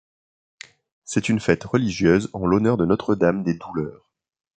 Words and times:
C'est 1.05 1.29
une 1.29 1.39
fête 1.39 1.63
religieuse 1.63 2.31
en 2.33 2.47
l'honneur 2.47 2.75
de 2.75 2.85
Notre 2.87 3.13
Dame 3.13 3.43
des 3.43 3.53
Douleurs. 3.53 4.09